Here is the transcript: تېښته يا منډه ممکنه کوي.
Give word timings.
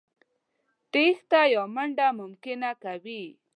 تېښته 0.91 1.41
يا 1.53 1.63
منډه 1.75 2.07
ممکنه 2.19 2.71
کوي. 2.83 3.23